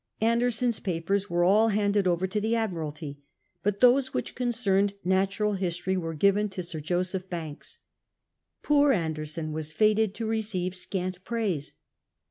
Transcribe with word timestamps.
Anderson's 0.21 0.79
papers 0.79 1.29
were 1.29 1.43
all 1.43 1.67
handed 1.67 2.07
over 2.07 2.25
to 2.25 2.41
the 2.41 2.55
Admiralty, 2.55 3.21
but 3.61 3.81
those 3.81 4.15
which 4.15 4.33
concerned 4.33 4.95
natural 5.05 5.53
history 5.53 5.95
were 5.95 6.15
given 6.15 6.49
to 6.49 6.63
Sir 6.63 6.79
Joseph 6.79 7.29
Banks. 7.29 7.77
Poor 8.63 8.93
Anderson 8.93 9.51
was 9.51 9.71
fated 9.71 10.15
to 10.15 10.25
receive 10.25 10.75
scant 10.75 11.23
praise. 11.23 11.75